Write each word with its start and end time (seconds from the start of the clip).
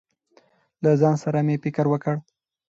له 0.83 0.91
ځان 1.01 1.15
سره 1.23 1.39
مې 1.47 1.55
فکر 1.63 1.85
وکړ. 1.89 2.15